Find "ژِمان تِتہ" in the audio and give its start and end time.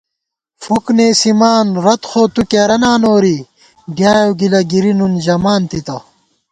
5.25-5.97